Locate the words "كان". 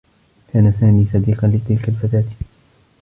0.53-0.71